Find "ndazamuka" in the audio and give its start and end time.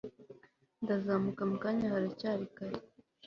0.81-1.41